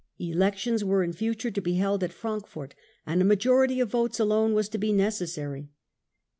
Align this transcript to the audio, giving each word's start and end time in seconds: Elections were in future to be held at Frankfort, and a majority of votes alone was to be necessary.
Elections 0.17 0.83
were 0.83 1.03
in 1.03 1.13
future 1.13 1.51
to 1.51 1.61
be 1.61 1.75
held 1.75 2.03
at 2.03 2.11
Frankfort, 2.11 2.73
and 3.05 3.21
a 3.21 3.23
majority 3.23 3.79
of 3.79 3.91
votes 3.91 4.19
alone 4.19 4.55
was 4.55 4.67
to 4.67 4.79
be 4.79 4.91
necessary. 4.91 5.69